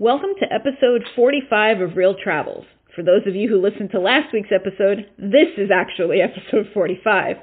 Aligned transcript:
Welcome 0.00 0.30
to 0.38 0.52
episode 0.54 1.02
45 1.16 1.80
of 1.80 1.96
Reel 1.96 2.14
Travels. 2.22 2.66
For 2.94 3.02
those 3.02 3.26
of 3.26 3.34
you 3.34 3.48
who 3.48 3.60
listened 3.60 3.90
to 3.90 3.98
last 3.98 4.32
week's 4.32 4.52
episode, 4.54 5.10
this 5.18 5.48
is 5.56 5.70
actually 5.74 6.20
episode 6.22 6.70
45. 6.72 7.34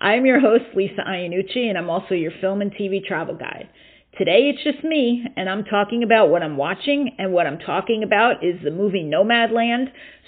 I'm 0.00 0.24
your 0.24 0.38
host, 0.38 0.66
Lisa 0.76 1.02
Iannucci, 1.04 1.68
and 1.68 1.76
I'm 1.76 1.90
also 1.90 2.14
your 2.14 2.30
film 2.40 2.62
and 2.62 2.72
TV 2.72 3.04
travel 3.04 3.34
guide. 3.34 3.68
Today 4.16 4.52
it's 4.54 4.62
just 4.62 4.84
me, 4.84 5.24
and 5.36 5.50
I'm 5.50 5.64
talking 5.64 6.04
about 6.04 6.30
what 6.30 6.44
I'm 6.44 6.56
watching, 6.56 7.10
and 7.18 7.32
what 7.32 7.48
I'm 7.48 7.58
talking 7.58 8.04
about 8.04 8.44
is 8.44 8.54
the 8.62 8.70
movie 8.70 9.02
Nomadland, 9.02 9.86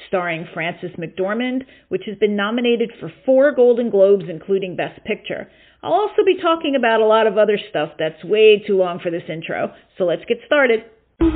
starring 0.08 0.48
Frances 0.52 0.90
McDormand, 0.98 1.62
which 1.90 2.02
has 2.06 2.18
been 2.18 2.34
nominated 2.34 2.90
for 2.98 3.12
four 3.24 3.52
Golden 3.54 3.88
Globes, 3.88 4.24
including 4.28 4.74
Best 4.74 5.04
Picture. 5.04 5.48
I'll 5.84 5.92
also 5.92 6.24
be 6.26 6.42
talking 6.42 6.74
about 6.74 6.98
a 6.98 7.06
lot 7.06 7.28
of 7.28 7.38
other 7.38 7.56
stuff 7.70 7.90
that's 8.00 8.24
way 8.24 8.60
too 8.66 8.76
long 8.76 8.98
for 8.98 9.12
this 9.12 9.22
intro, 9.28 9.72
so 9.96 10.06
let's 10.06 10.24
get 10.24 10.38
started. 10.44 10.80
Hey 11.20 11.26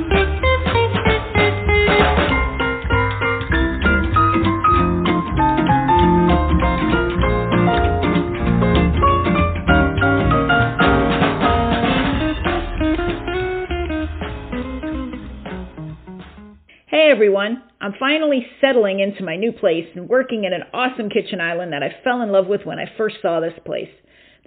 everyone, 17.11 17.61
I'm 17.81 17.93
finally 17.99 18.47
settling 18.61 19.01
into 19.01 19.25
my 19.25 19.35
new 19.35 19.51
place 19.51 19.87
and 19.95 20.07
working 20.07 20.45
in 20.45 20.53
an 20.53 20.63
awesome 20.73 21.09
kitchen 21.09 21.41
island 21.41 21.73
that 21.73 21.83
I 21.83 21.93
fell 22.05 22.21
in 22.21 22.31
love 22.31 22.47
with 22.47 22.65
when 22.65 22.79
I 22.79 22.85
first 22.97 23.17
saw 23.21 23.41
this 23.41 23.59
place. 23.65 23.89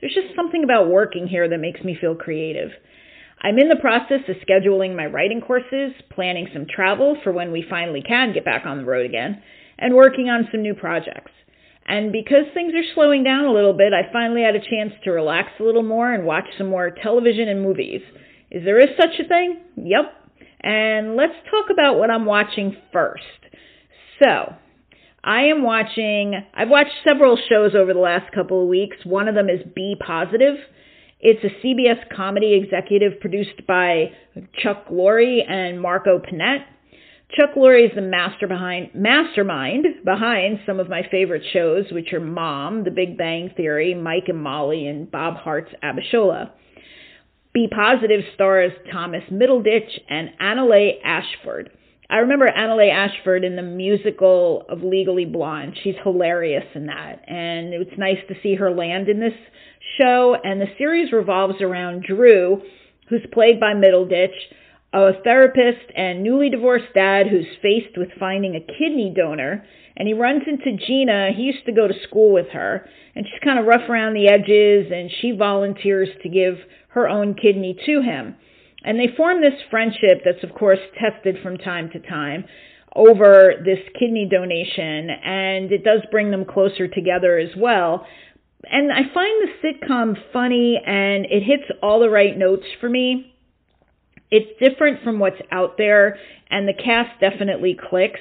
There's 0.01 0.15
just 0.15 0.35
something 0.35 0.65
about 0.65 0.89
working 0.89 1.27
here 1.27 1.47
that 1.47 1.59
makes 1.59 1.83
me 1.83 1.95
feel 2.01 2.15
creative. 2.15 2.71
I'm 3.41 3.59
in 3.59 3.69
the 3.69 3.77
process 3.77 4.21
of 4.29 4.37
scheduling 4.49 4.97
my 4.97 5.07
writing 5.07 5.41
courses, 5.41 5.93
planning 6.11 6.49
some 6.53 6.67
travel 6.67 7.17
for 7.23 7.33
when 7.33 7.53
we 7.53 7.65
finally 7.69 8.03
can 8.03 8.33
get 8.33 8.45
back 8.45 8.67
on 8.67 8.79
the 8.79 8.85
road 8.85 9.07
again, 9.07 9.43
and 9.79 9.95
working 9.95 10.29
on 10.29 10.49
some 10.51 10.63
new 10.63 10.75
projects. 10.75 11.33
And 11.87 12.11
because 12.11 12.47
things 12.53 12.73
are 12.75 12.95
slowing 12.95 13.23
down 13.23 13.45
a 13.45 13.53
little 13.53 13.73
bit, 13.75 13.93
I 13.93 14.13
finally 14.13 14.43
had 14.43 14.57
a 14.57 14.61
chance 14.61 14.93
to 15.05 15.11
relax 15.11 15.51
a 15.61 15.63
little 15.63 15.85
more 15.85 16.13
and 16.13 16.25
watch 16.25 16.47
some 16.59 16.69
more 16.69 16.91
television 16.91 17.49
and 17.49 17.63
movies. 17.63 18.01
Is 18.51 18.65
there 18.65 18.81
is 18.81 18.97
such 18.97 19.21
a 19.21 19.29
thing? 19.29 19.61
Yep, 19.77 20.13
and 20.61 21.15
let's 21.15 21.35
talk 21.51 21.71
about 21.71 21.99
what 21.99 22.11
I'm 22.11 22.25
watching 22.25 22.77
first. 22.93 23.23
So, 24.21 24.55
I 25.23 25.47
am 25.47 25.63
watching, 25.63 26.35
I've 26.55 26.69
watched 26.69 26.93
several 27.07 27.37
shows 27.49 27.75
over 27.75 27.93
the 27.93 28.01
last 28.01 28.33
couple 28.33 28.63
of 28.63 28.69
weeks. 28.69 28.97
One 29.05 29.29
of 29.29 29.35
them 29.35 29.49
is 29.49 29.61
B 29.75 29.95
Positive. 30.05 30.57
It's 31.19 31.43
a 31.43 31.67
CBS 31.67 32.15
comedy 32.15 32.55
executive 32.55 33.21
produced 33.21 33.67
by 33.67 34.13
Chuck 34.63 34.89
Lorre 34.91 35.41
and 35.49 35.81
Marco 35.81 36.19
Pennette. 36.19 36.67
Chuck 37.35 37.55
Lorre 37.57 37.87
is 37.87 37.95
the 37.95 38.03
master 38.03 38.47
behind, 38.47 38.91
mastermind 38.95 39.87
behind 40.05 40.61
some 40.67 40.79
of 40.79 40.91
my 40.91 41.03
favorite 41.11 41.43
shows, 41.53 41.87
which 41.91 42.13
are 42.13 42.21
Mom, 42.21 42.85
The 42.85 42.91
Big 42.91 43.17
Bang 43.17 43.51
Theory, 43.57 43.95
Mike 43.95 44.29
and 44.29 44.43
Molly, 44.43 44.87
and 44.87 45.11
Bob 45.11 45.37
Hearts 45.37 45.73
Abishola. 45.83 46.51
B 47.55 47.67
Positive 47.75 48.21
stars 48.35 48.73
Thomas 48.93 49.25
Middleditch 49.33 49.99
and 50.11 50.29
Annaleigh 50.39 51.03
Ashford. 51.03 51.71
I 52.09 52.19
remember 52.19 52.47
Annaleigh 52.47 52.93
Ashford 52.93 53.43
in 53.43 53.57
the 53.57 53.63
musical 53.63 54.65
of 54.69 54.83
Legally 54.83 55.25
Blonde. 55.25 55.77
She's 55.83 55.97
hilarious 56.05 56.65
in 56.75 56.87
that. 56.87 57.21
And 57.27 57.75
it's 57.75 57.99
nice 57.99 58.19
to 58.29 58.35
see 58.43 58.55
her 58.55 58.71
land 58.71 59.09
in 59.09 59.19
this 59.19 59.35
show. 59.99 60.37
And 60.43 60.61
the 60.61 60.71
series 60.79 61.13
revolves 61.13 61.61
around 61.61 62.05
Drew, 62.05 62.63
who's 63.09 63.27
played 63.33 63.59
by 63.59 63.75
Middleditch, 63.75 64.37
a 64.93 65.21
therapist 65.25 65.91
and 65.97 66.23
newly 66.23 66.49
divorced 66.49 66.95
dad 66.95 67.27
who's 67.27 67.47
faced 67.61 67.99
with 67.99 68.09
finding 68.21 68.55
a 68.55 68.61
kidney 68.61 69.13
donor. 69.15 69.67
And 69.97 70.07
he 70.07 70.15
runs 70.15 70.43
into 70.47 70.79
Gina. 70.87 71.31
He 71.37 71.43
used 71.43 71.67
to 71.67 71.73
go 71.73 71.89
to 71.89 71.95
school 72.07 72.33
with 72.33 72.51
her. 72.53 72.89
And 73.17 73.27
she's 73.27 73.43
kind 73.43 73.59
of 73.59 73.67
rough 73.67 73.89
around 73.91 74.15
the 74.15 74.29
edges. 74.29 74.93
And 74.95 75.11
she 75.21 75.33
volunteers 75.33 76.09
to 76.23 76.29
give 76.29 76.55
her 76.91 77.09
own 77.09 77.35
kidney 77.35 77.77
to 77.85 78.01
him. 78.01 78.37
And 78.87 78.99
they 78.99 79.09
form 79.17 79.43
this 79.43 79.61
friendship 79.69 80.23
that's, 80.25 80.45
of 80.45 80.55
course, 80.55 80.79
tested 80.99 81.37
from 81.43 81.59
time 81.59 81.91
to 81.91 81.99
time 81.99 82.45
over 82.95 83.55
this 83.63 83.81
kidney 83.99 84.27
donation, 84.31 85.11
and 85.11 85.71
it 85.71 85.85
does 85.85 86.01
bring 86.11 86.31
them 86.31 86.47
closer 86.47 86.89
together 86.89 87.37
as 87.37 87.51
well. 87.59 88.07
And 88.65 88.91
I 88.91 89.03
find 89.13 89.43
the 89.43 89.51
sitcom 89.63 90.15
funny 90.33 90.81
and 90.85 91.27
it 91.27 91.43
hits 91.43 91.71
all 91.83 92.01
the 92.01 92.09
right 92.09 92.37
notes 92.37 92.65
for 92.81 92.89
me. 92.89 93.35
It's 94.31 94.59
different 94.59 95.03
from 95.05 95.19
what's 95.19 95.41
out 95.53 95.77
there, 95.79 96.19
and 96.51 96.67
the 96.67 96.73
cast 96.73 97.21
definitely 97.21 97.77
clicks. 97.91 98.21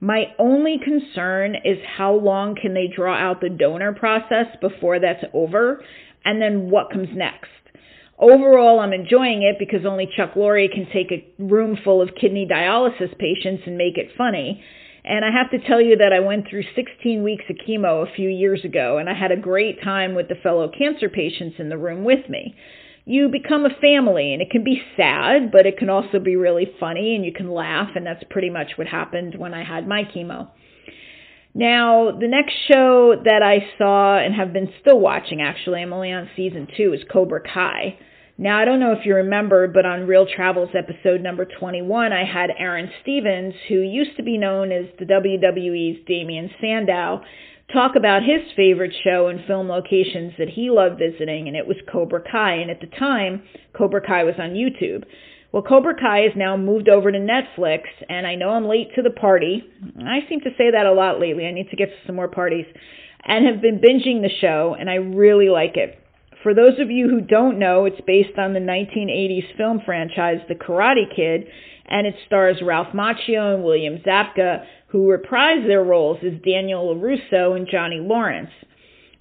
My 0.00 0.32
only 0.38 0.78
concern 0.82 1.54
is 1.64 1.78
how 1.96 2.14
long 2.14 2.56
can 2.60 2.74
they 2.74 2.88
draw 2.88 3.14
out 3.14 3.40
the 3.40 3.50
donor 3.50 3.92
process 3.92 4.46
before 4.60 4.98
that's 5.00 5.24
over, 5.32 5.84
and 6.24 6.40
then 6.40 6.70
what 6.70 6.90
comes 6.90 7.08
next. 7.14 7.50
Overall, 8.18 8.78
I'm 8.80 8.92
enjoying 8.92 9.42
it 9.42 9.56
because 9.58 9.84
only 9.84 10.08
Chuck 10.16 10.34
Lorre 10.34 10.72
can 10.72 10.86
take 10.92 11.10
a 11.10 11.26
room 11.42 11.76
full 11.82 12.00
of 12.00 12.14
kidney 12.14 12.46
dialysis 12.50 13.16
patients 13.18 13.64
and 13.66 13.76
make 13.76 13.98
it 13.98 14.12
funny. 14.16 14.62
And 15.04 15.24
I 15.24 15.30
have 15.30 15.50
to 15.50 15.66
tell 15.66 15.80
you 15.80 15.96
that 15.96 16.12
I 16.12 16.20
went 16.20 16.48
through 16.48 16.62
16 16.74 17.22
weeks 17.22 17.44
of 17.50 17.56
chemo 17.56 18.02
a 18.02 18.14
few 18.14 18.28
years 18.28 18.64
ago, 18.64 18.98
and 18.98 19.10
I 19.10 19.14
had 19.14 19.32
a 19.32 19.36
great 19.36 19.82
time 19.82 20.14
with 20.14 20.28
the 20.28 20.36
fellow 20.36 20.70
cancer 20.70 21.08
patients 21.08 21.56
in 21.58 21.68
the 21.68 21.76
room 21.76 22.04
with 22.04 22.28
me. 22.28 22.54
You 23.04 23.28
become 23.28 23.66
a 23.66 23.80
family, 23.82 24.32
and 24.32 24.40
it 24.40 24.48
can 24.48 24.64
be 24.64 24.80
sad, 24.96 25.52
but 25.52 25.66
it 25.66 25.76
can 25.76 25.90
also 25.90 26.18
be 26.18 26.36
really 26.36 26.72
funny, 26.80 27.14
and 27.14 27.24
you 27.24 27.32
can 27.32 27.50
laugh, 27.50 27.90
and 27.96 28.06
that's 28.06 28.24
pretty 28.30 28.48
much 28.48 28.72
what 28.76 28.86
happened 28.86 29.34
when 29.34 29.52
I 29.52 29.62
had 29.62 29.86
my 29.86 30.04
chemo. 30.04 30.48
Now, 31.54 32.10
the 32.10 32.26
next 32.26 32.52
show 32.66 33.14
that 33.24 33.42
I 33.42 33.64
saw 33.78 34.18
and 34.18 34.34
have 34.34 34.52
been 34.52 34.72
still 34.80 34.98
watching, 34.98 35.40
actually, 35.40 35.80
I'm 35.82 35.92
only 35.92 36.10
on 36.10 36.28
season 36.34 36.66
two, 36.76 36.92
is 36.92 37.00
Cobra 37.12 37.40
Kai. 37.40 37.96
Now, 38.36 38.58
I 38.58 38.64
don't 38.64 38.80
know 38.80 38.90
if 38.90 39.06
you 39.06 39.14
remember, 39.14 39.68
but 39.68 39.86
on 39.86 40.08
Reel 40.08 40.26
Travels 40.26 40.70
episode 40.76 41.20
number 41.20 41.44
21, 41.44 42.12
I 42.12 42.24
had 42.24 42.50
Aaron 42.58 42.90
Stevens, 43.02 43.54
who 43.68 43.76
used 43.76 44.16
to 44.16 44.24
be 44.24 44.36
known 44.36 44.72
as 44.72 44.86
the 44.98 45.04
WWE's 45.04 46.04
Damien 46.04 46.50
Sandow, 46.60 47.20
talk 47.72 47.94
about 47.94 48.22
his 48.24 48.42
favorite 48.56 48.92
show 49.04 49.28
and 49.28 49.46
film 49.46 49.68
locations 49.68 50.32
that 50.38 50.48
he 50.48 50.70
loved 50.70 50.98
visiting, 50.98 51.46
and 51.46 51.56
it 51.56 51.68
was 51.68 51.76
Cobra 51.90 52.20
Kai. 52.28 52.54
And 52.54 52.72
at 52.72 52.80
the 52.80 52.88
time, 52.98 53.44
Cobra 53.72 54.04
Kai 54.04 54.24
was 54.24 54.34
on 54.38 54.54
YouTube. 54.54 55.04
Well, 55.54 55.62
Cobra 55.62 55.94
Kai 55.94 56.22
has 56.22 56.32
now 56.34 56.56
moved 56.56 56.88
over 56.88 57.12
to 57.12 57.18
Netflix, 57.18 57.82
and 58.08 58.26
I 58.26 58.34
know 58.34 58.48
I'm 58.48 58.66
late 58.66 58.88
to 58.96 59.02
the 59.02 59.10
party. 59.10 59.62
I 60.00 60.28
seem 60.28 60.40
to 60.40 60.50
say 60.58 60.72
that 60.72 60.84
a 60.84 60.92
lot 60.92 61.20
lately. 61.20 61.46
I 61.46 61.52
need 61.52 61.70
to 61.70 61.76
get 61.76 61.90
to 61.90 62.06
some 62.08 62.16
more 62.16 62.26
parties. 62.26 62.66
And 63.22 63.46
have 63.46 63.62
been 63.62 63.78
binging 63.78 64.20
the 64.20 64.34
show, 64.40 64.74
and 64.76 64.90
I 64.90 64.96
really 64.96 65.50
like 65.50 65.76
it. 65.76 65.96
For 66.42 66.54
those 66.54 66.80
of 66.80 66.90
you 66.90 67.08
who 67.08 67.20
don't 67.20 67.60
know, 67.60 67.84
it's 67.84 68.00
based 68.04 68.36
on 68.36 68.52
the 68.52 68.58
1980s 68.58 69.56
film 69.56 69.80
franchise 69.86 70.40
The 70.48 70.56
Karate 70.56 71.06
Kid, 71.14 71.46
and 71.86 72.04
it 72.04 72.16
stars 72.26 72.56
Ralph 72.60 72.92
Macchio 72.92 73.54
and 73.54 73.62
William 73.62 73.98
Zabka, 73.98 74.64
who 74.88 75.08
reprise 75.08 75.64
their 75.68 75.84
roles 75.84 76.18
as 76.26 76.32
Daniel 76.44 76.92
LaRusso 76.92 77.54
and 77.54 77.68
Johnny 77.70 78.00
Lawrence. 78.00 78.50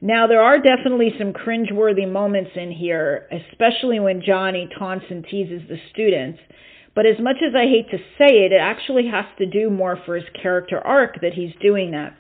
Now, 0.05 0.27
there 0.27 0.41
are 0.41 0.59
definitely 0.59 1.13
some 1.17 1.31
cringeworthy 1.31 2.11
moments 2.11 2.51
in 2.55 2.73
here, 2.73 3.25
especially 3.31 4.01
when 4.01 4.21
Johnny 4.21 4.67
taunts 4.77 5.05
and 5.09 5.23
teases 5.23 5.61
the 5.69 5.77
students. 5.93 6.39
But 6.93 7.05
as 7.05 7.21
much 7.21 7.37
as 7.37 7.55
I 7.55 7.67
hate 7.67 7.89
to 7.89 7.97
say 8.17 8.43
it, 8.43 8.51
it 8.51 8.59
actually 8.59 9.07
has 9.07 9.23
to 9.37 9.45
do 9.45 9.69
more 9.69 9.97
for 10.05 10.15
his 10.15 10.25
character 10.41 10.85
arc 10.85 11.21
that 11.21 11.33
he's 11.33 11.55
doing 11.61 11.91
that. 11.91 12.17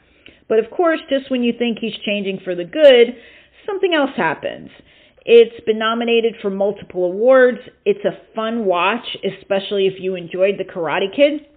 But 0.47 0.59
of 0.59 0.71
course, 0.71 1.01
just 1.09 1.29
when 1.29 1.43
you 1.43 1.51
think 1.59 1.79
he's 1.79 1.91
changing 2.05 2.39
for 2.45 2.55
the 2.55 2.63
good, 2.63 3.17
something 3.65 3.93
else 3.93 4.11
happens. 4.15 4.69
It's 5.25 5.65
been 5.65 5.77
nominated 5.77 6.35
for 6.41 6.49
multiple 6.49 7.03
awards. 7.03 7.59
It's 7.83 8.05
a 8.05 8.33
fun 8.33 8.63
watch, 8.63 9.17
especially 9.39 9.87
if 9.87 9.95
you 9.99 10.15
enjoyed 10.15 10.55
The 10.57 10.63
Karate 10.63 11.13
Kid. 11.13 11.47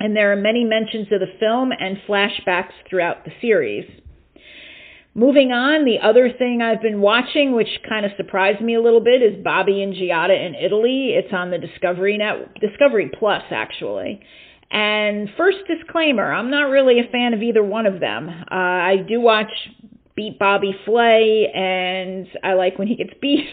And 0.00 0.16
there 0.16 0.32
are 0.32 0.36
many 0.36 0.64
mentions 0.64 1.12
of 1.12 1.20
the 1.20 1.38
film 1.38 1.72
and 1.78 1.98
flashbacks 2.08 2.72
throughout 2.88 3.26
the 3.26 3.32
series. 3.42 3.84
Moving 5.14 5.52
on, 5.52 5.84
the 5.84 5.98
other 6.00 6.30
thing 6.32 6.62
I've 6.62 6.80
been 6.80 7.02
watching, 7.02 7.54
which 7.54 7.68
kind 7.86 8.06
of 8.06 8.12
surprised 8.16 8.62
me 8.62 8.74
a 8.76 8.80
little 8.80 9.00
bit, 9.00 9.20
is 9.22 9.44
Bobby 9.44 9.82
and 9.82 9.92
Giada 9.94 10.34
in 10.34 10.54
Italy. 10.54 11.10
It's 11.10 11.32
on 11.34 11.50
the 11.50 11.58
Discovery 11.58 12.16
Net, 12.16 12.58
Discovery 12.60 13.10
Plus, 13.18 13.42
actually. 13.50 14.20
And 14.70 15.28
first 15.36 15.58
disclaimer, 15.68 16.32
I'm 16.32 16.50
not 16.50 16.70
really 16.70 16.98
a 16.98 17.10
fan 17.12 17.34
of 17.34 17.42
either 17.42 17.62
one 17.62 17.84
of 17.84 18.00
them. 18.00 18.30
Uh, 18.30 18.54
I 18.54 19.04
do 19.06 19.20
watch 19.20 19.50
Beat 20.16 20.38
Bobby 20.38 20.74
Flay, 20.86 21.52
and 21.54 22.26
I 22.42 22.54
like 22.54 22.78
when 22.78 22.88
he 22.88 22.96
gets 22.96 23.12
beat. 23.20 23.48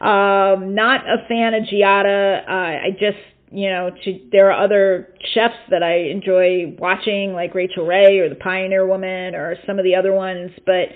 um, 0.00 0.74
not 0.74 1.06
a 1.06 1.24
fan 1.28 1.54
of 1.54 1.62
Giada. 1.72 2.42
Uh, 2.48 2.52
I 2.52 2.90
just 2.98 3.18
you 3.50 3.70
know, 3.70 3.90
to, 4.04 4.20
there 4.32 4.50
are 4.52 4.64
other 4.64 5.14
chefs 5.34 5.58
that 5.70 5.82
I 5.82 6.10
enjoy 6.10 6.76
watching, 6.78 7.32
like 7.32 7.54
Rachael 7.54 7.86
Ray 7.86 8.18
or 8.18 8.28
The 8.28 8.34
Pioneer 8.34 8.86
Woman 8.86 9.34
or 9.34 9.56
some 9.66 9.78
of 9.78 9.84
the 9.84 9.94
other 9.94 10.12
ones. 10.12 10.50
But 10.66 10.88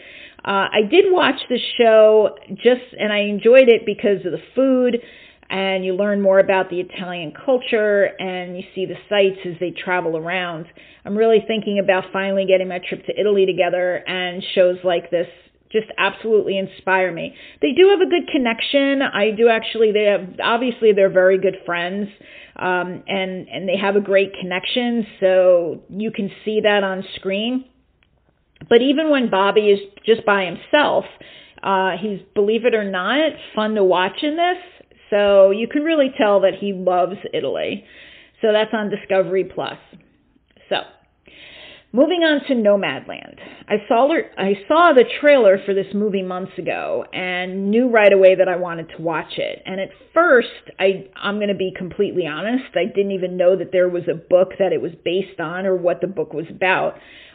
uh, 0.45 0.69
I 0.73 0.83
did 0.91 1.07
watch 1.09 1.41
the 1.49 1.59
show 1.79 2.37
just, 2.57 2.95
and 2.99 3.13
I 3.13 3.21
enjoyed 3.21 3.69
it 3.69 3.83
because 3.87 4.25
of 4.27 4.33
the 4.33 4.43
food 4.55 5.03
and 5.53 5.85
you 5.85 5.95
learn 5.95 6.23
more 6.23 6.39
about 6.39 6.71
the 6.71 6.81
Italian 6.81 7.33
culture 7.45 8.05
and 8.19 8.57
you 8.57 8.63
see 8.75 8.87
the 8.87 8.97
sights 9.09 9.39
as 9.45 9.61
they 9.61 9.71
travel 9.71 10.17
around. 10.17 10.65
I'm 11.05 11.17
really 11.17 11.45
thinking 11.47 11.79
about 11.79 12.05
finally 12.11 12.47
getting 12.47 12.69
my 12.69 12.81
trip 12.89 13.05
to 13.07 13.21
Italy 13.21 13.45
together, 13.45 13.97
and 14.07 14.43
shows 14.55 14.77
like 14.83 15.11
this 15.11 15.27
just 15.73 15.87
absolutely 15.99 16.59
inspire 16.59 17.13
me. 17.13 17.35
They 17.61 17.73
do 17.73 17.89
have 17.91 18.01
a 18.01 18.11
good 18.11 18.29
connection. 18.31 19.03
I 19.03 19.31
do 19.31 19.49
actually. 19.49 19.93
They 19.93 20.05
have 20.05 20.39
obviously 20.43 20.93
they're 20.93 21.11
very 21.11 21.39
good 21.39 21.57
friends, 21.65 22.09
um, 22.57 23.03
and 23.07 23.49
and 23.49 23.69
they 23.69 23.77
have 23.77 23.97
a 23.97 24.01
great 24.01 24.33
connection. 24.39 25.07
So 25.21 25.83
you 25.89 26.11
can 26.11 26.31
see 26.45 26.61
that 26.63 26.85
on 26.85 27.05
screen. 27.17 27.65
But 28.69 28.83
even 28.83 29.11
when 29.11 29.31
Bobby 29.31 29.71
is 29.71 29.81
just 30.07 30.25
by 30.25 30.45
himself, 30.45 31.05
uh, 31.63 31.97
he's 32.01 32.21
believe 32.35 32.65
it 32.65 32.75
or 32.75 32.89
not 32.89 33.33
fun 33.55 33.75
to 33.75 33.85
watch 33.85 34.23
in 34.23 34.37
this. 34.37 34.59
So 35.11 35.51
you 35.51 35.69
can 35.69 35.83
really 35.83 36.11
tell 36.17 36.41
that 36.41 36.55
he 36.59 36.73
loves 36.73 37.17
Italy. 37.35 37.85
So 38.41 38.53
that's 38.53 38.73
on 38.73 38.91
Discovery 38.91 39.45
Plus. 39.45 39.79
So 40.69 40.77
moving 41.93 42.23
on 42.23 42.41
to 42.49 42.55
Nomadland. 42.55 43.39
I 43.69 43.77
saw 43.87 44.11
I 44.39 44.55
saw 44.67 44.93
the 44.93 45.05
trailer 45.21 45.59
for 45.65 45.75
this 45.75 45.93
movie 45.95 46.23
months 46.23 46.53
ago 46.59 47.05
and 47.13 47.71
knew 47.71 47.89
right 47.89 48.13
away 48.13 48.35
that 48.35 48.49
I 48.49 48.57
wanted 48.57 48.89
to 48.97 49.03
watch 49.03 49.39
it. 49.39 49.63
And 49.67 49.81
at 49.81 49.91
first, 50.15 50.49
I 50.79 51.09
I'm 51.17 51.37
going 51.37 51.49
to 51.49 51.55
be 51.55 51.73
completely 51.77 52.27
honest, 52.27 52.75
I 52.75 52.87
didn't 52.87 53.13
even 53.13 53.37
know 53.37 53.57
that 53.57 53.73
there 53.73 53.89
was 53.89 54.05
a 54.09 54.15
book 54.15 54.51
that 54.59 54.73
it 54.73 54.81
was 54.81 54.93
based 55.05 55.41
on 55.41 55.67
or 55.67 55.77
what 55.77 56.01
the 56.01 56.07
book 56.07 56.33
was 56.33 56.47
about. 56.51 56.95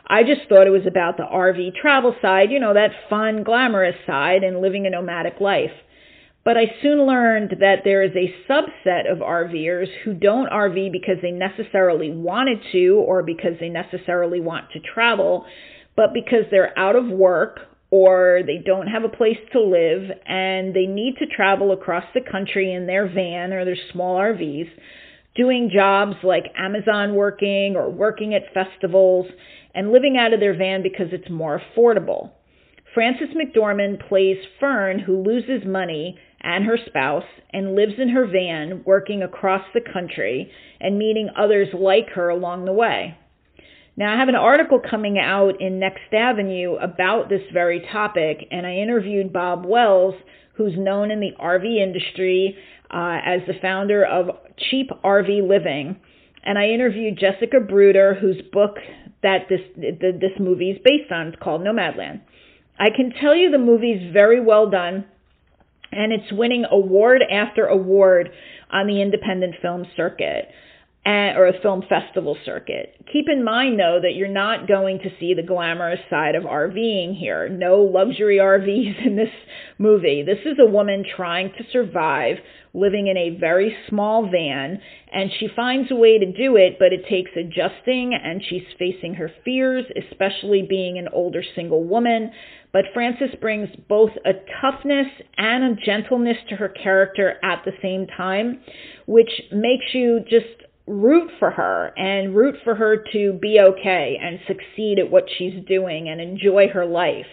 I 0.09 0.23
just 0.23 0.47
thought 0.47 0.67
it 0.67 0.71
was 0.71 0.87
about 0.87 1.17
the 1.17 1.23
RV 1.23 1.75
travel 1.75 2.15
side, 2.21 2.49
you 2.49 2.59
know, 2.59 2.73
that 2.73 2.91
fun, 3.09 3.43
glamorous 3.43 3.95
side 4.05 4.43
and 4.43 4.61
living 4.61 4.85
a 4.85 4.89
nomadic 4.89 5.41
life. 5.41 5.71
But 6.47 6.55
I 6.55 6.71
soon 6.81 7.05
learned 7.05 7.57
that 7.59 7.79
there 7.83 8.01
is 8.03 8.15
a 8.15 8.33
subset 8.49 9.11
of 9.11 9.17
RVers 9.17 9.89
who 10.05 10.13
don't 10.13 10.49
RV 10.49 10.93
because 10.93 11.17
they 11.21 11.31
necessarily 11.31 12.09
wanted 12.09 12.59
to 12.71 13.03
or 13.05 13.21
because 13.21 13.59
they 13.59 13.67
necessarily 13.67 14.39
want 14.39 14.71
to 14.71 14.79
travel, 14.79 15.45
but 15.97 16.13
because 16.13 16.45
they're 16.49 16.71
out 16.79 16.95
of 16.95 17.05
work 17.07 17.59
or 17.91 18.43
they 18.45 18.59
don't 18.65 18.87
have 18.87 19.03
a 19.03 19.09
place 19.09 19.35
to 19.51 19.59
live 19.59 20.09
and 20.25 20.73
they 20.73 20.85
need 20.85 21.15
to 21.19 21.25
travel 21.25 21.73
across 21.73 22.05
the 22.13 22.21
country 22.21 22.71
in 22.71 22.87
their 22.87 23.09
van 23.09 23.51
or 23.51 23.65
their 23.65 23.75
small 23.91 24.15
RVs, 24.15 24.69
doing 25.35 25.69
jobs 25.69 26.15
like 26.23 26.45
Amazon 26.57 27.15
working 27.15 27.75
or 27.75 27.91
working 27.91 28.33
at 28.33 28.53
festivals 28.53 29.25
and 29.75 29.91
living 29.91 30.15
out 30.17 30.31
of 30.31 30.39
their 30.39 30.55
van 30.55 30.81
because 30.81 31.07
it's 31.11 31.29
more 31.29 31.59
affordable. 31.59 32.31
Frances 32.93 33.35
McDormand 33.35 34.07
plays 34.07 34.37
Fern, 34.61 34.97
who 34.97 35.21
loses 35.21 35.67
money 35.67 36.17
and 36.47 36.63
her 36.63 36.77
spouse 36.85 37.25
and 37.51 37.75
lives 37.75 37.95
in 37.97 38.07
her 38.07 38.25
van 38.25 38.81
working 38.85 39.21
across 39.21 39.63
the 39.73 39.81
country 39.81 40.49
and 40.79 40.97
meeting 40.97 41.29
others 41.37 41.67
like 41.73 42.07
her 42.15 42.29
along 42.29 42.63
the 42.63 42.71
way. 42.71 43.17
Now, 43.97 44.15
I 44.15 44.17
have 44.17 44.29
an 44.29 44.35
article 44.35 44.79
coming 44.79 45.19
out 45.19 45.59
in 45.59 45.77
Next 45.77 46.13
Avenue 46.13 46.75
about 46.75 47.27
this 47.27 47.41
very 47.51 47.85
topic, 47.91 48.47
and 48.49 48.65
I 48.65 48.75
interviewed 48.75 49.33
Bob 49.33 49.65
Wells, 49.65 50.15
who's 50.55 50.71
known 50.77 51.11
in 51.11 51.19
the 51.19 51.31
RV 51.37 51.65
industry 51.65 52.55
uh, 52.91 53.17
as 53.25 53.41
the 53.45 53.59
founder 53.61 54.05
of 54.05 54.29
Cheap 54.69 54.89
RV 55.03 55.45
Living. 55.49 55.97
And 56.45 56.57
I 56.57 56.67
interviewed 56.67 57.19
Jessica 57.19 57.59
Bruder, 57.59 58.13
whose 58.13 58.41
book 58.53 58.77
that 59.21 59.47
this 59.49 59.59
the, 59.75 60.11
this 60.13 60.39
movie 60.39 60.69
is 60.69 60.77
based 60.81 61.11
on. 61.11 61.27
is 61.27 61.35
called 61.43 61.61
Nomadland. 61.61 62.21
I 62.79 62.89
can 62.95 63.11
tell 63.19 63.35
you 63.35 63.51
the 63.51 63.57
movie's 63.57 64.13
very 64.13 64.39
well 64.39 64.69
done 64.69 65.03
and 65.91 66.11
it's 66.11 66.31
winning 66.31 66.65
award 66.71 67.21
after 67.31 67.65
award 67.65 68.29
on 68.71 68.87
the 68.87 69.01
independent 69.01 69.55
film 69.61 69.85
circuit 69.95 70.49
and, 71.07 71.37
or 71.37 71.47
a 71.47 71.61
film 71.61 71.81
festival 71.87 72.35
circuit. 72.43 72.93
Keep 73.13 73.29
in 73.29 73.41
mind, 73.41 73.79
though, 73.79 73.97
that 74.01 74.15
you're 74.15 74.27
not 74.27 74.67
going 74.67 74.99
to 74.99 75.09
see 75.21 75.33
the 75.33 75.41
glamorous 75.41 76.01
side 76.09 76.35
of 76.35 76.43
RVing 76.43 77.17
here. 77.17 77.47
No 77.47 77.77
luxury 77.77 78.37
RVs 78.41 79.05
in 79.05 79.15
this 79.15 79.29
movie. 79.77 80.21
This 80.21 80.39
is 80.45 80.57
a 80.59 80.69
woman 80.69 81.05
trying 81.15 81.53
to 81.57 81.63
survive 81.71 82.35
living 82.73 83.07
in 83.07 83.15
a 83.15 83.39
very 83.39 83.73
small 83.87 84.29
van, 84.29 84.79
and 85.13 85.31
she 85.39 85.47
finds 85.55 85.89
a 85.89 85.95
way 85.95 86.19
to 86.19 86.25
do 86.25 86.57
it, 86.57 86.75
but 86.77 86.91
it 86.91 87.07
takes 87.09 87.31
adjusting, 87.37 88.13
and 88.13 88.43
she's 88.43 88.67
facing 88.77 89.13
her 89.13 89.31
fears, 89.45 89.85
especially 90.11 90.67
being 90.67 90.97
an 90.97 91.07
older 91.13 91.41
single 91.55 91.85
woman. 91.85 92.31
But 92.73 92.83
Frances 92.93 93.33
brings 93.39 93.69
both 93.87 94.11
a 94.25 94.33
toughness 94.61 95.07
and 95.37 95.63
a 95.63 95.81
gentleness 95.85 96.37
to 96.49 96.57
her 96.57 96.67
character 96.67 97.35
at 97.41 97.63
the 97.63 97.71
same 97.81 98.07
time, 98.07 98.59
which 99.07 99.31
makes 99.53 99.85
you 99.93 100.19
just 100.29 100.66
root 100.87 101.29
for 101.37 101.51
her 101.51 101.91
and 101.97 102.33
root 102.35 102.55
for 102.63 102.73
her 102.73 103.03
to 103.11 103.33
be 103.33 103.59
okay 103.59 104.17
and 104.21 104.39
succeed 104.47 104.97
at 104.99 105.11
what 105.11 105.25
she's 105.37 105.63
doing 105.67 106.07
and 106.09 106.21
enjoy 106.21 106.69
her 106.73 106.85
life. 106.85 107.27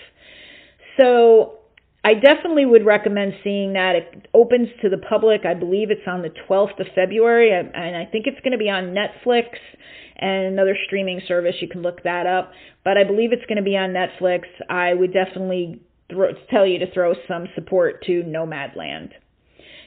So 1.01 1.59
I 2.05 2.15
definitely 2.15 2.67
would 2.67 2.85
recommend 2.85 3.35
seeing 3.43 3.73
that. 3.75 3.95
It 3.97 4.29
opens 4.35 4.69
to 4.83 4.89
the 4.89 4.99
public. 4.99 5.47
I 5.47 5.55
believe 5.55 5.91
it's 5.91 6.07
on 6.07 6.23
the 6.23 6.31
12th 6.49 6.79
of 6.81 6.87
February, 6.95 7.51
and 7.53 7.97
I 7.97 8.05
think 8.05 8.27
it's 8.27 8.41
going 8.41 8.53
to 8.53 8.59
be 8.59 8.69
on 8.69 8.95
Netflix 8.95 9.47
and 10.17 10.47
another 10.47 10.77
streaming 10.87 11.21
service. 11.27 11.55
You 11.61 11.69
can 11.69 11.83
look 11.83 12.03
that 12.03 12.27
up. 12.27 12.53
But 12.85 12.99
I 12.99 13.05
believe 13.05 13.33
it's 13.33 13.47
going 13.47 13.57
to 13.57 13.63
be 13.63 13.77
on 13.77 13.91
Netflix. 13.91 14.43
I 14.69 14.93
would 14.95 15.13
definitely 15.13 15.81
throw, 16.11 16.33
tell 16.51 16.67
you 16.67 16.79
to 16.81 16.93
throw 16.93 17.15
some 17.27 17.47
support 17.55 18.05
to 18.05 18.23
Nomadland. 18.23 19.13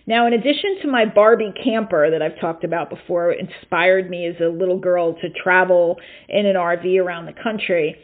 Now, 0.07 0.25
in 0.25 0.31
addition 0.31 0.77
to 0.81 0.87
my 0.87 1.03
Barbie 1.03 1.53
camper 1.61 2.09
that 2.09 2.21
I've 2.21 2.39
talked 2.39 2.63
about 2.63 2.89
before, 2.89 3.33
inspired 3.33 4.09
me 4.09 4.25
as 4.25 4.35
a 4.39 4.47
little 4.47 4.79
girl 4.79 5.13
to 5.15 5.29
travel 5.29 5.99
in 6.29 6.45
an 6.45 6.55
RV 6.55 6.97
around 6.97 7.25
the 7.25 7.33
country. 7.33 7.97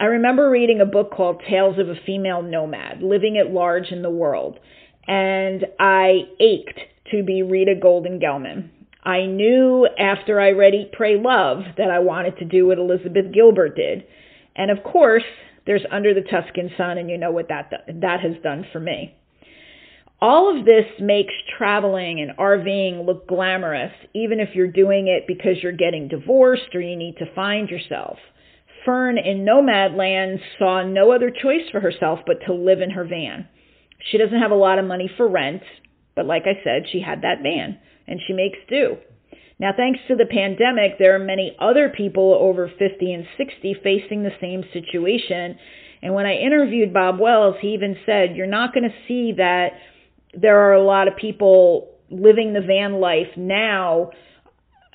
I 0.00 0.06
remember 0.06 0.50
reading 0.50 0.80
a 0.80 0.86
book 0.86 1.12
called 1.12 1.44
Tales 1.48 1.78
of 1.78 1.88
a 1.88 1.94
Female 2.04 2.42
Nomad, 2.42 3.02
Living 3.02 3.38
at 3.38 3.52
Large 3.52 3.92
in 3.92 4.02
the 4.02 4.10
World, 4.10 4.58
and 5.06 5.64
I 5.78 6.22
ached 6.40 6.80
to 7.12 7.22
be 7.22 7.42
Rita 7.42 7.76
Golden 7.80 8.18
Gelman. 8.18 8.70
I 9.04 9.26
knew 9.26 9.86
after 9.96 10.40
I 10.40 10.50
read 10.50 10.74
Eat, 10.74 10.90
Pray, 10.90 11.16
Love 11.16 11.62
that 11.76 11.90
I 11.90 12.00
wanted 12.00 12.36
to 12.38 12.44
do 12.44 12.66
what 12.66 12.78
Elizabeth 12.78 13.32
Gilbert 13.32 13.76
did. 13.76 14.04
And 14.56 14.72
of 14.72 14.82
course, 14.82 15.22
there's 15.66 15.84
Under 15.92 16.14
the 16.14 16.22
Tuscan 16.22 16.70
Sun, 16.76 16.98
and 16.98 17.08
you 17.08 17.16
know 17.16 17.30
what 17.30 17.48
that, 17.48 17.70
that 17.86 18.20
has 18.20 18.42
done 18.42 18.66
for 18.72 18.80
me. 18.80 19.14
All 20.20 20.56
of 20.56 20.64
this 20.64 20.86
makes 21.00 21.34
traveling 21.58 22.20
and 22.20 22.36
RVing 22.38 23.04
look 23.04 23.28
glamorous, 23.28 23.92
even 24.14 24.40
if 24.40 24.54
you're 24.54 24.68
doing 24.68 25.08
it 25.08 25.26
because 25.26 25.62
you're 25.62 25.72
getting 25.72 26.08
divorced 26.08 26.74
or 26.74 26.80
you 26.80 26.96
need 26.96 27.16
to 27.18 27.34
find 27.34 27.68
yourself. 27.68 28.18
Fern 28.84 29.18
in 29.18 29.44
Nomadland 29.44 30.40
saw 30.58 30.82
no 30.82 31.12
other 31.12 31.30
choice 31.30 31.68
for 31.70 31.80
herself 31.80 32.20
but 32.26 32.38
to 32.46 32.54
live 32.54 32.80
in 32.80 32.90
her 32.90 33.04
van. 33.04 33.48
She 34.10 34.18
doesn't 34.18 34.40
have 34.40 34.50
a 34.50 34.56
lot 34.56 34.78
of 34.78 34.84
money 34.84 35.10
for 35.16 35.28
rent, 35.28 35.62
but 36.14 36.26
like 36.26 36.44
I 36.44 36.62
said, 36.62 36.84
she 36.90 37.00
had 37.00 37.22
that 37.22 37.42
van 37.42 37.78
and 38.06 38.20
she 38.26 38.32
makes 38.32 38.58
do. 38.68 38.96
Now, 39.58 39.72
thanks 39.76 40.00
to 40.08 40.16
the 40.16 40.26
pandemic, 40.26 40.98
there 40.98 41.14
are 41.14 41.24
many 41.24 41.56
other 41.60 41.88
people 41.88 42.34
over 42.34 42.68
50 42.68 43.12
and 43.12 43.26
60 43.36 43.76
facing 43.82 44.22
the 44.22 44.36
same 44.40 44.64
situation. 44.72 45.56
And 46.02 46.12
when 46.12 46.26
I 46.26 46.34
interviewed 46.34 46.92
Bob 46.92 47.20
Wells, 47.20 47.56
he 47.60 47.68
even 47.68 47.96
said, 48.04 48.36
You're 48.36 48.46
not 48.46 48.74
going 48.74 48.84
to 48.84 49.08
see 49.08 49.32
that 49.36 49.68
there 50.40 50.60
are 50.60 50.74
a 50.74 50.82
lot 50.82 51.08
of 51.08 51.16
people 51.16 51.90
living 52.10 52.52
the 52.52 52.60
van 52.60 52.94
life 53.00 53.28
now 53.36 54.10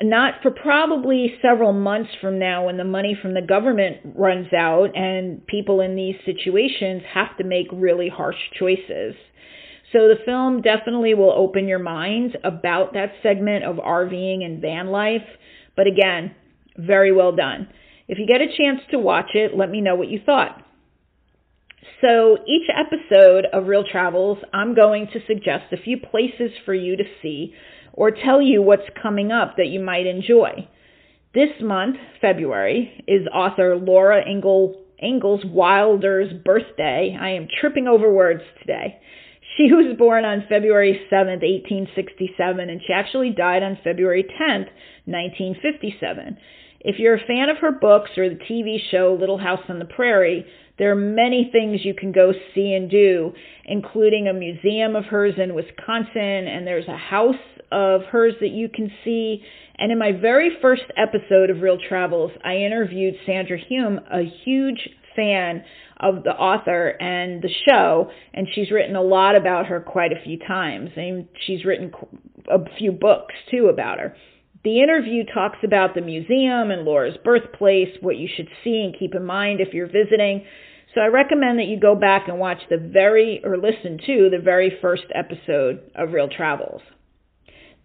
not 0.01 0.36
for 0.41 0.51
probably 0.51 1.36
several 1.41 1.74
months 1.74 2.10
from 2.22 2.39
now 2.39 2.65
when 2.65 2.77
the 2.77 2.84
money 2.84 3.17
from 3.22 3.34
the 3.34 3.41
government 3.41 3.98
runs 4.15 4.51
out 4.53 4.96
and 4.96 5.46
people 5.48 5.81
in 5.81 5.96
these 5.96 6.15
situations 6.25 7.01
have 7.13 7.36
to 7.38 7.43
make 7.43 7.67
really 7.72 8.08
harsh 8.08 8.38
choices. 8.58 9.15
So 9.91 10.08
the 10.08 10.19
film 10.24 10.62
definitely 10.62 11.15
will 11.15 11.31
open 11.31 11.67
your 11.67 11.79
mind 11.79 12.38
about 12.43 12.93
that 12.93 13.12
segment 13.24 13.65
of 13.65 13.77
RVing 13.77 14.46
and 14.46 14.62
van 14.62 14.88
life. 14.88 15.25
But 15.75 15.88
again, 15.88 16.36
very 16.77 17.12
well 17.12 17.36
done. 17.36 17.67
If 18.08 18.19
you 18.19 18.27
get 18.27 18.41
a 18.41 18.55
chance 18.55 18.81
to 18.91 19.00
watch 19.00 19.31
it, 19.34 19.58
let 19.58 19.69
me 19.69 19.81
know 19.81 19.96
what 19.96 20.10
you 20.10 20.19
thought. 20.25 20.63
So 22.01 22.38
each 22.48 22.69
episode 22.74 23.45
of 23.51 23.67
Reel 23.67 23.83
Travels, 23.83 24.38
I'm 24.53 24.74
going 24.74 25.07
to 25.13 25.19
suggest 25.27 25.74
a 25.74 25.81
few 25.81 25.98
places 25.98 26.51
for 26.65 26.74
you 26.74 26.95
to 26.95 27.03
see 27.21 27.53
or 27.93 28.12
tell 28.12 28.41
you 28.41 28.62
what's 28.62 28.89
coming 29.01 29.31
up 29.31 29.55
that 29.57 29.67
you 29.67 29.79
might 29.79 30.05
enjoy. 30.05 30.67
This 31.33 31.50
month, 31.62 31.98
February, 32.21 33.03
is 33.07 33.27
author 33.27 33.75
Laura 33.75 34.27
Ingle, 34.27 34.81
Ingalls 35.01 35.43
Wilder's 35.45 36.31
birthday. 36.43 37.17
I 37.19 37.31
am 37.31 37.48
tripping 37.59 37.88
over 37.88 38.12
words 38.12 38.41
today. 38.59 39.00
She 39.57 39.74
was 39.74 39.98
born 39.98 40.25
on 40.25 40.45
February 40.48 41.01
7th, 41.12 41.43
1867, 41.43 42.69
and 42.69 42.81
she 42.86 42.93
actually 42.93 43.31
died 43.31 43.62
on 43.62 43.77
February 43.83 44.24
10th, 44.24 44.69
1957. 45.05 46.38
If 46.81 46.98
you're 46.98 47.15
a 47.15 47.27
fan 47.27 47.50
of 47.50 47.57
her 47.57 47.74
books 47.74 48.12
or 48.17 48.29
the 48.29 48.36
TV 48.36 48.77
show 48.89 49.17
Little 49.19 49.38
House 49.38 49.59
on 49.67 49.79
the 49.79 49.86
Prairie, 49.86 50.45
There 50.79 50.91
are 50.91 50.95
many 50.95 51.50
things 51.51 51.81
you 51.83 51.93
can 51.93 52.12
go 52.13 52.31
see 52.55 52.74
and 52.74 52.89
do, 52.89 53.33
including 53.65 54.27
a 54.27 54.33
museum 54.33 54.95
of 54.95 55.05
hers 55.05 55.36
in 55.38 55.53
Wisconsin, 55.53 56.48
and 56.48 56.65
there's 56.65 56.88
a 56.88 56.98
house 56.98 57.36
of 57.71 58.01
hers 58.09 58.33
that 58.39 58.50
you 58.50 58.69
can 58.69 58.89
see. 59.03 59.43
And 59.77 59.91
in 59.91 60.00
my 60.00 60.13
very 60.13 60.57
first 60.62 60.83
episode 60.98 61.50
of 61.50 61.62
Reel 61.62 61.77
Travels, 61.88 62.31
I 62.43 62.55
interviewed 62.55 63.15
Sandra 63.25 63.57
Hume, 63.57 64.00
a 64.12 64.24
huge 64.45 64.89
fan 65.15 65.63
of 66.00 66.24
the 66.24 66.31
author 66.31 66.95
and 67.00 67.41
the 67.41 67.50
show, 67.67 68.09
and 68.33 68.48
she's 68.55 68.71
written 68.71 68.95
a 68.95 69.01
lot 69.01 69.36
about 69.36 69.65
her 69.65 69.81
quite 69.81 70.13
a 70.13 70.24
few 70.24 70.39
times. 70.39 70.91
And 70.95 71.27
she's 71.45 71.65
written 71.65 71.91
a 72.50 72.59
few 72.77 72.93
books 72.93 73.36
too 73.51 73.67
about 73.67 74.00
her. 74.00 74.15
The 74.63 74.81
interview 74.81 75.23
talks 75.33 75.59
about 75.63 75.95
the 75.95 76.01
museum 76.01 76.71
and 76.71 76.83
Laura's 76.83 77.17
birthplace, 77.23 77.95
what 78.01 78.17
you 78.17 78.27
should 78.27 78.49
see 78.63 78.81
and 78.83 78.97
keep 78.97 79.15
in 79.15 79.23
mind 79.25 79.61
if 79.61 79.73
you're 79.73 79.87
visiting. 79.87 80.45
So 80.93 81.01
I 81.01 81.07
recommend 81.07 81.59
that 81.59 81.67
you 81.67 81.79
go 81.79 81.95
back 81.95 82.27
and 82.27 82.39
watch 82.39 82.59
the 82.69 82.77
very, 82.77 83.41
or 83.45 83.57
listen 83.57 83.99
to 84.05 84.29
the 84.29 84.41
very 84.43 84.77
first 84.81 85.05
episode 85.15 85.91
of 85.95 86.11
Reel 86.11 86.27
Travels. 86.27 86.81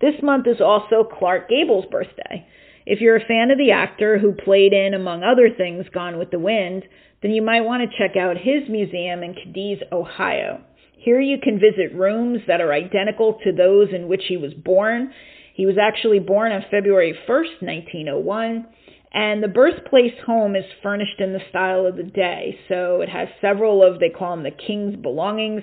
This 0.00 0.14
month 0.22 0.46
is 0.48 0.60
also 0.60 1.04
Clark 1.04 1.48
Gable's 1.48 1.86
birthday. 1.90 2.46
If 2.86 3.00
you're 3.00 3.16
a 3.16 3.24
fan 3.24 3.50
of 3.50 3.58
the 3.58 3.70
actor 3.70 4.18
who 4.18 4.32
played 4.32 4.72
in, 4.72 4.94
among 4.94 5.22
other 5.22 5.50
things, 5.56 5.86
Gone 5.94 6.18
with 6.18 6.30
the 6.30 6.38
Wind, 6.38 6.82
then 7.22 7.30
you 7.30 7.40
might 7.40 7.62
want 7.62 7.88
to 7.88 7.98
check 7.98 8.16
out 8.16 8.36
his 8.36 8.68
museum 8.68 9.22
in 9.22 9.34
Cadiz, 9.34 9.78
Ohio. 9.92 10.60
Here 10.98 11.20
you 11.20 11.38
can 11.42 11.60
visit 11.60 11.94
rooms 11.94 12.40
that 12.48 12.60
are 12.60 12.72
identical 12.72 13.38
to 13.44 13.52
those 13.52 13.88
in 13.94 14.08
which 14.08 14.24
he 14.28 14.36
was 14.36 14.52
born. 14.54 15.12
He 15.54 15.66
was 15.66 15.76
actually 15.80 16.18
born 16.18 16.50
on 16.50 16.64
February 16.68 17.16
1st, 17.28 17.62
1901, 17.62 18.66
and 19.12 19.40
the 19.40 19.48
birthplace 19.48 20.18
home 20.26 20.56
is 20.56 20.64
furnished 20.82 21.20
in 21.20 21.32
the 21.32 21.40
style 21.48 21.86
of 21.86 21.96
the 21.96 22.02
day. 22.02 22.58
So 22.68 23.00
it 23.00 23.08
has 23.08 23.28
several 23.40 23.86
of, 23.86 24.00
they 24.00 24.10
call 24.10 24.34
them 24.34 24.42
the 24.42 24.50
king's 24.50 24.96
belongings, 24.96 25.62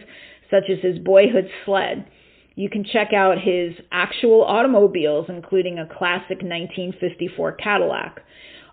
such 0.49 0.69
as 0.69 0.79
his 0.81 0.97
boyhood 0.97 1.49
sled. 1.65 2.05
You 2.55 2.69
can 2.69 2.85
check 2.85 3.11
out 3.13 3.37
his 3.41 3.73
actual 3.91 4.45
automobiles, 4.45 5.25
including 5.27 5.77
a 5.77 5.85
classic 5.85 6.41
1954 6.41 7.51
Cadillac. 7.53 8.21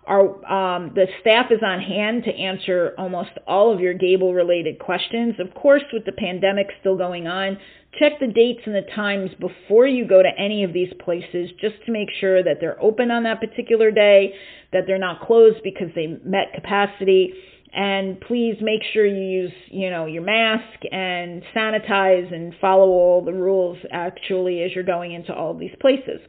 Our, 0.09 0.43
um, 0.51 0.91
the 0.95 1.05
staff 1.21 1.51
is 1.51 1.59
on 1.63 1.79
hand 1.79 2.23
to 2.23 2.31
answer 2.31 2.95
almost 2.97 3.29
all 3.45 3.71
of 3.71 3.79
your 3.79 3.93
Gable 3.93 4.33
related 4.33 4.79
questions. 4.79 5.35
Of 5.39 5.53
course, 5.53 5.83
with 5.93 6.03
the 6.05 6.11
pandemic 6.11 6.65
still 6.79 6.97
going 6.97 7.27
on, 7.27 7.59
check 7.99 8.13
the 8.19 8.25
dates 8.25 8.61
and 8.65 8.73
the 8.73 8.89
times 8.95 9.29
before 9.39 9.85
you 9.85 10.07
go 10.07 10.23
to 10.23 10.29
any 10.35 10.63
of 10.63 10.73
these 10.73 10.91
places 11.05 11.51
just 11.61 11.75
to 11.85 11.91
make 11.91 12.09
sure 12.19 12.41
that 12.43 12.57
they're 12.59 12.81
open 12.81 13.11
on 13.11 13.21
that 13.23 13.39
particular 13.39 13.91
day, 13.91 14.33
that 14.73 14.85
they're 14.87 14.97
not 14.97 15.21
closed 15.21 15.57
because 15.63 15.89
they 15.93 16.07
met 16.25 16.53
capacity. 16.55 17.31
And 17.71 18.19
please 18.21 18.55
make 18.61 18.81
sure 18.93 19.05
you 19.05 19.43
use, 19.43 19.53
you 19.67 19.91
know, 19.91 20.07
your 20.07 20.23
mask 20.23 20.85
and 20.91 21.43
sanitize 21.55 22.33
and 22.33 22.55
follow 22.59 22.87
all 22.87 23.23
the 23.23 23.31
rules 23.31 23.77
actually 23.91 24.63
as 24.63 24.71
you're 24.73 24.83
going 24.83 25.11
into 25.11 25.31
all 25.31 25.51
of 25.51 25.59
these 25.59 25.75
places. 25.79 26.19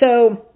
So, 0.00 0.46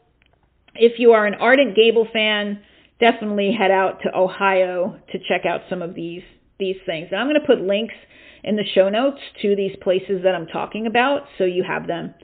if 0.74 0.98
you 0.98 1.12
are 1.12 1.26
an 1.26 1.34
ardent 1.34 1.76
Gable 1.76 2.06
fan, 2.12 2.60
definitely 3.00 3.52
head 3.52 3.70
out 3.70 4.00
to 4.02 4.16
Ohio 4.16 4.96
to 5.12 5.18
check 5.18 5.44
out 5.46 5.62
some 5.68 5.82
of 5.82 5.94
these 5.94 6.22
these 6.58 6.76
things. 6.86 7.08
And 7.10 7.20
I'm 7.20 7.26
going 7.26 7.40
to 7.40 7.46
put 7.46 7.60
links 7.60 7.94
in 8.44 8.56
the 8.56 8.64
show 8.74 8.88
notes 8.88 9.20
to 9.42 9.56
these 9.56 9.76
places 9.82 10.22
that 10.24 10.34
I'm 10.34 10.46
talking 10.46 10.86
about 10.86 11.22
so 11.38 11.44
you 11.44 11.64
have 11.64 11.86
them. 11.86 12.14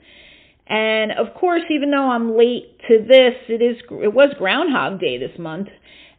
And 0.67 1.11
of 1.11 1.33
course, 1.33 1.63
even 1.69 1.91
though 1.91 2.09
I'm 2.09 2.37
late 2.37 2.79
to 2.87 2.99
this, 2.99 3.33
it 3.47 3.61
is 3.61 3.77
it 4.03 4.13
was 4.13 4.33
Groundhog 4.37 4.99
Day 4.99 5.17
this 5.17 5.37
month. 5.39 5.67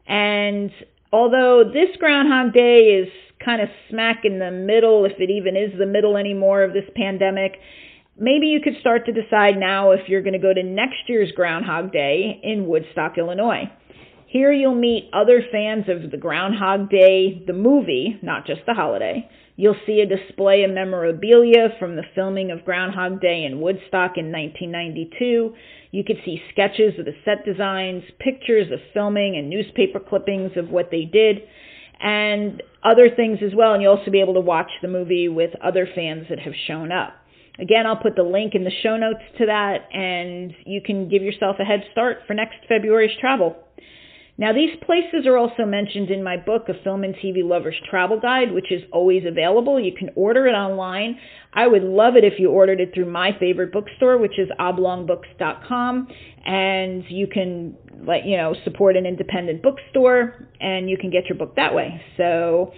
And 0.07 0.71
although 1.13 1.65
this 1.73 1.97
Groundhog 1.99 2.53
Day 2.53 3.01
is 3.01 3.09
kind 3.45 3.63
of 3.63 3.69
smack 3.89 4.25
in 4.25 4.39
the 4.39 4.51
middle, 4.51 5.05
if 5.05 5.13
it 5.19 5.31
even 5.31 5.57
is 5.57 5.71
the 5.79 5.87
middle 5.87 6.17
anymore 6.17 6.63
of 6.63 6.73
this 6.73 6.89
pandemic, 6.97 7.59
maybe 8.21 8.47
you 8.47 8.61
could 8.61 8.77
start 8.81 9.07
to 9.07 9.13
decide 9.13 9.59
now 9.59 9.93
if 9.93 10.09
you're 10.09 10.23
going 10.23 10.35
to 10.35 10.39
go 10.39 10.53
to 10.53 10.63
next 10.63 11.09
year's 11.09 11.33
Groundhog 11.33 11.91
Day 11.91 12.39
in 12.43 12.69
Woodstock, 12.69 13.17
Illinois. 13.19 13.65
Here 14.27 14.53
you'll 14.53 14.77
meet 14.77 15.11
other 15.13 15.43
fans 15.51 15.87
of 15.89 16.13
the 16.13 16.17
Groundhog 16.17 16.89
Day, 16.91 17.43
the 17.45 17.53
movie, 17.53 18.21
not 18.23 18.47
just 18.47 18.61
the 18.67 18.75
holiday. 18.75 19.29
You'll 19.57 19.77
see 19.87 20.01
a 20.01 20.07
display 20.07 20.63
of 20.63 20.71
memorabilia 20.71 21.71
from 21.79 21.97
the 21.97 22.05
filming 22.15 22.51
of 22.51 22.65
Groundhog 22.65 23.21
Day 23.21 23.45
in 23.45 23.61
Woodstock 23.61 24.13
in 24.17 24.31
1992. 24.31 25.55
You 25.91 26.05
could 26.05 26.19
see 26.25 26.41
sketches 26.53 26.99
of 26.99 27.07
the 27.07 27.17
set 27.25 27.45
designs, 27.45 28.05
pictures 28.21 28.71
of 28.71 28.79
filming, 28.95 29.37
and 29.37 29.51
newspaper 29.51 29.99
clippings 29.99 30.53
of 30.57 30.71
what 30.71 30.91
they 30.91 31.05
did, 31.05 31.39
and 32.01 32.63
other 32.85 33.11
things 33.15 33.41
as 33.45 33.53
well. 33.55 33.75
And 33.75 33.83
you'll 33.83 33.97
also 33.97 34.11
be 34.11 34.21
able 34.21 34.35
to 34.35 34.41
watch 34.41 34.71
the 34.81 34.89
movie 34.89 35.29
with 35.29 35.51
other 35.63 35.89
fans 35.93 36.27
that 36.31 36.39
have 36.39 36.55
shown 36.67 36.93
up. 36.93 37.20
Again, 37.59 37.87
I'll 37.87 37.97
put 37.97 38.17
the 38.17 38.23
link 38.23 38.55
in 38.55 38.65
the 38.65 38.71
show 38.83 38.97
notes 38.97 39.23
to 39.39 39.47
that, 39.47 39.93
and 39.93 40.55
you 40.65 40.81
can 40.81 41.09
give 41.09 41.23
yourself 41.23 41.57
a 41.61 41.65
head 41.65 41.81
start 41.93 42.19
for 42.27 42.35
next 42.35 42.57
February's 42.69 43.17
travel. 43.21 43.57
Now, 44.39 44.55
these 44.55 44.71
places 44.87 45.27
are 45.27 45.37
also 45.37 45.67
mentioned 45.67 46.11
in 46.11 46.25
my 46.25 46.39
book, 46.39 46.71
A 46.71 46.83
Film 46.83 47.05
and 47.05 47.15
TV 47.15 47.45
Lover's 47.45 47.77
Travel 47.91 48.19
Guide, 48.19 48.53
which 48.53 48.73
is 48.73 48.83
always 48.91 49.25
available. 49.27 49.79
You 49.79 49.93
can 49.93 50.09
order 50.17 50.47
it 50.47 50.53
online. 50.53 51.19
I 51.53 51.67
would 51.67 51.83
love 51.83 52.17
it 52.17 52.25
if 52.25 52.39
you 52.39 52.49
ordered 52.51 52.81
it 52.81 52.95
through 52.95 53.11
my 53.11 53.33
favorite 53.39 53.71
bookstore, 53.71 54.17
which 54.17 54.39
is 54.39 54.49
oblongbooks.com, 54.59 56.09
and 56.47 57.05
you 57.11 57.27
can, 57.27 57.77
let 58.07 58.25
you 58.25 58.39
know, 58.39 58.55
support 58.65 58.97
an 58.97 59.05
independent 59.05 59.63
bookstore, 59.63 60.49
and 60.59 60.89
you 60.89 60.97
can 60.97 61.11
get 61.11 61.27
your 61.27 61.37
book 61.37 61.57
that 61.57 61.75
way. 61.75 62.01
So, 62.17 62.73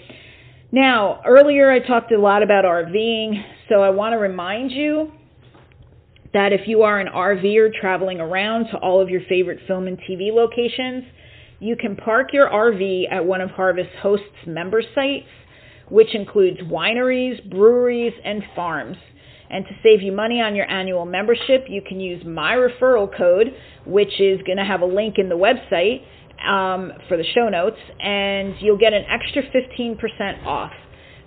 now, 0.73 1.21
earlier 1.27 1.71
I 1.71 1.81
talked 1.81 2.13
a 2.13 2.19
lot 2.19 2.43
about 2.43 2.65
RVing, 2.65 3.43
so 3.69 3.83
I 3.83 3.91
want 3.91 4.15
to 4.15 4.17
remind 4.17 4.73
you 4.73 5.13
that 6.33 6.55
if 6.55 6.63
you 6.67 6.83
are 6.83 6.99
an 6.99 7.09
RVer 7.09 7.75
traveling 7.79 8.21
around 8.21 8.69
to 8.71 8.79
all 8.79 9.01
of 9.01 9.11
your 9.11 9.21
favorite 9.29 9.61
film 9.67 9.87
and 9.87 9.99
TV 9.99 10.33
locations, 10.33 11.05
you 11.61 11.77
can 11.77 11.95
park 11.95 12.33
your 12.33 12.49
RV 12.49 13.13
at 13.13 13.25
one 13.25 13.43
of 13.43 13.51
Harvest 13.51 13.91
Host's 14.01 14.25
member 14.47 14.83
sites, 14.95 15.29
which 15.91 16.15
includes 16.15 16.59
wineries, 16.63 17.49
breweries, 17.51 18.15
and 18.25 18.43
farms. 18.57 18.97
And 19.51 19.67
to 19.67 19.73
save 19.83 20.01
you 20.01 20.13
money 20.13 20.41
on 20.41 20.57
your 20.57 20.69
annual 20.71 21.05
membership, 21.05 21.67
you 21.69 21.83
can 21.87 22.01
use 22.01 22.25
my 22.25 22.55
referral 22.55 23.15
code, 23.15 23.49
which 23.85 24.19
is 24.19 24.41
going 24.47 24.57
to 24.57 24.65
have 24.65 24.81
a 24.81 24.87
link 24.87 25.17
in 25.19 25.29
the 25.29 25.37
website 25.37 26.01
um, 26.47 26.93
for 27.09 27.17
the 27.17 27.25
show 27.35 27.49
notes, 27.49 27.79
and 28.01 28.55
you'll 28.61 28.79
get 28.79 28.93
an 28.93 29.05
extra 29.09 29.43
15% 29.43 30.47
off. 30.47 30.71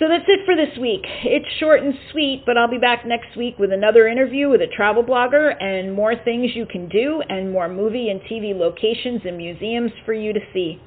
So 0.00 0.08
that's 0.08 0.24
it 0.26 0.40
for 0.44 0.56
this 0.56 0.76
week. 0.76 1.02
It's 1.24 1.46
short 1.60 1.80
and 1.80 1.94
sweet, 2.10 2.42
but 2.44 2.58
I'll 2.58 2.70
be 2.70 2.78
back 2.78 3.06
next 3.06 3.36
week 3.36 3.60
with 3.60 3.72
another 3.72 4.08
interview 4.08 4.48
with 4.48 4.60
a 4.60 4.66
travel 4.66 5.04
blogger 5.04 5.54
and 5.62 5.94
more 5.94 6.14
things 6.24 6.50
you 6.54 6.66
can 6.66 6.88
do 6.88 7.22
and 7.28 7.52
more 7.52 7.68
movie 7.68 8.08
and 8.08 8.20
TV 8.22 8.58
locations 8.58 9.20
and 9.24 9.36
museums 9.36 9.92
for 10.04 10.12
you 10.12 10.32
to 10.32 10.40
see. 10.52 10.82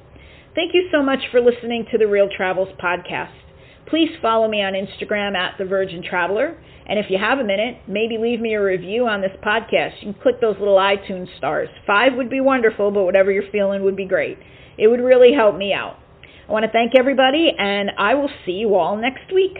Thank 0.54 0.74
you 0.74 0.88
so 0.92 1.02
much 1.02 1.20
for 1.32 1.40
listening 1.40 1.86
to 1.90 1.96
the 1.96 2.06
Reel 2.06 2.28
Travels 2.36 2.68
podcast. 2.82 3.47
Please 3.90 4.10
follow 4.20 4.48
me 4.48 4.62
on 4.62 4.74
Instagram 4.74 5.34
at 5.36 5.56
The 5.58 5.64
Virgin 5.64 6.02
Traveler 6.02 6.58
and 6.88 6.98
if 6.98 7.06
you 7.10 7.18
have 7.18 7.38
a 7.38 7.44
minute, 7.44 7.76
maybe 7.86 8.16
leave 8.16 8.40
me 8.40 8.54
a 8.54 8.62
review 8.62 9.06
on 9.06 9.20
this 9.20 9.36
podcast. 9.44 10.00
You 10.00 10.12
can 10.12 10.22
click 10.22 10.40
those 10.40 10.56
little 10.58 10.76
iTunes 10.76 11.28
stars. 11.36 11.68
Five 11.86 12.12
would 12.16 12.30
be 12.30 12.40
wonderful, 12.40 12.90
but 12.90 13.04
whatever 13.04 13.30
you're 13.30 13.50
feeling 13.52 13.84
would 13.84 13.96
be 13.96 14.06
great. 14.06 14.38
It 14.78 14.88
would 14.88 15.00
really 15.00 15.34
help 15.34 15.56
me 15.56 15.74
out. 15.74 15.98
I 16.48 16.52
want 16.52 16.64
to 16.64 16.72
thank 16.72 16.92
everybody, 16.98 17.52
and 17.58 17.90
I 17.98 18.14
will 18.14 18.30
see 18.46 18.52
you 18.52 18.74
all 18.74 18.96
next 18.96 19.30
week. 19.34 19.58